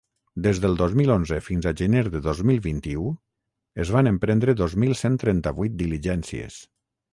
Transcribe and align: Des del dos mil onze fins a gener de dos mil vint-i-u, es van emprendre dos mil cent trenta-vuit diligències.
Des 0.45 0.59
del 0.61 0.77
dos 0.77 0.95
mil 0.99 1.11
onze 1.15 1.37
fins 1.47 1.67
a 1.71 1.73
gener 1.81 2.01
de 2.15 2.21
dos 2.29 2.41
mil 2.51 2.63
vint-i-u, 2.65 3.05
es 3.85 3.93
van 3.99 4.11
emprendre 4.15 4.59
dos 4.65 4.77
mil 4.87 4.99
cent 5.05 5.21
trenta-vuit 5.27 5.79
diligències. 5.85 6.61